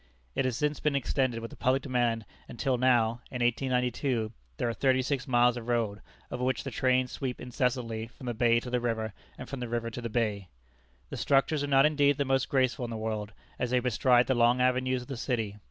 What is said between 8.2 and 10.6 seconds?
the bay to the river, and from the river to the bay.